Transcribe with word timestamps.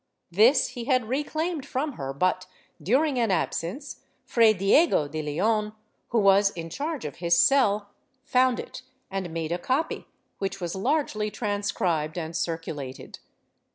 This 0.31 0.69
he 0.69 0.85
had 0.85 1.05
reclaimed 1.09 1.63
from 1.63 1.91
her 1.91 2.11
but, 2.11 2.47
during 2.81 3.19
an 3.19 3.29
absence. 3.29 3.97
Fray 4.25 4.51
Diego 4.51 5.07
de 5.07 5.21
Leon, 5.21 5.73
who 6.07 6.17
was 6.17 6.49
in 6.49 6.71
charge 6.71 7.05
of 7.05 7.17
his 7.17 7.37
cell, 7.37 7.91
found 8.25 8.59
it 8.59 8.81
and 9.11 9.29
made 9.29 9.51
a 9.51 9.59
copy, 9.59 10.07
which 10.39 10.59
was 10.59 10.73
largely 10.73 11.29
transcribed 11.29 12.17
and 12.17 12.35
circulated. 12.35 13.19